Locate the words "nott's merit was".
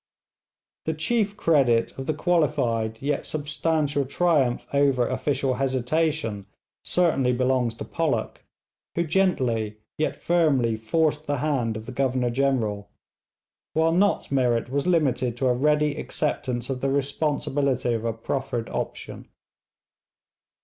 13.91-14.87